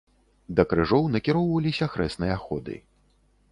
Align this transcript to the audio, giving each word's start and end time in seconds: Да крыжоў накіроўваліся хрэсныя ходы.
Да 0.59 0.63
крыжоў 0.71 1.03
накіроўваліся 1.17 1.91
хрэсныя 1.97 2.41
ходы. 2.49 2.81